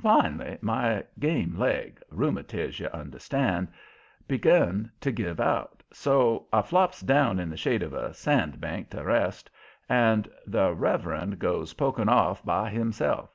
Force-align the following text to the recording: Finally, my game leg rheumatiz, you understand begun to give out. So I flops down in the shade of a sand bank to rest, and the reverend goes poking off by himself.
Finally, 0.00 0.56
my 0.62 1.04
game 1.18 1.58
leg 1.58 2.00
rheumatiz, 2.10 2.80
you 2.80 2.86
understand 2.86 3.68
begun 4.26 4.90
to 4.98 5.12
give 5.12 5.38
out. 5.40 5.82
So 5.92 6.46
I 6.50 6.62
flops 6.62 7.02
down 7.02 7.38
in 7.38 7.50
the 7.50 7.56
shade 7.58 7.82
of 7.82 7.92
a 7.92 8.14
sand 8.14 8.62
bank 8.62 8.88
to 8.92 9.04
rest, 9.04 9.50
and 9.86 10.26
the 10.46 10.72
reverend 10.74 11.38
goes 11.38 11.74
poking 11.74 12.08
off 12.08 12.42
by 12.42 12.70
himself. 12.70 13.30